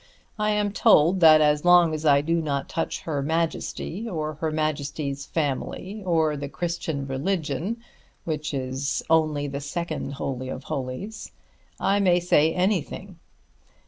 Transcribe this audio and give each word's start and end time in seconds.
I 0.39 0.49
am 0.49 0.71
told 0.71 1.19
that 1.19 1.41
as 1.41 1.63
long 1.63 1.93
as 1.93 2.07
I 2.07 2.21
do 2.21 2.41
not 2.41 2.67
touch 2.67 3.01
Her 3.01 3.21
Majesty 3.21 4.09
or 4.09 4.33
Her 4.33 4.49
Majesty's 4.51 5.27
family, 5.27 6.01
or 6.03 6.35
the 6.35 6.49
Christian 6.49 7.05
religion, 7.05 7.77
which 8.23 8.51
is 8.51 9.03
only 9.11 9.45
the 9.47 9.61
second 9.61 10.13
Holy 10.15 10.49
of 10.49 10.63
Holies, 10.63 11.33
I 11.79 11.99
may 11.99 12.19
say 12.19 12.51
anything. 12.51 13.19